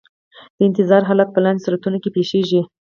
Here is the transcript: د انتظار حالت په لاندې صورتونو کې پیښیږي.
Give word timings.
د 0.57 0.59
انتظار 0.67 1.01
حالت 1.09 1.29
په 1.33 1.39
لاندې 1.45 1.63
صورتونو 1.65 1.97
کې 2.03 2.09
پیښیږي. 2.15 2.61